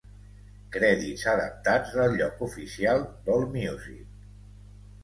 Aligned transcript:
Crèdits 0.75 1.25
adaptats 1.33 1.93
del 1.99 2.17
lloc 2.23 2.43
oficial 2.49 3.07
d'AllMusic. 3.29 4.31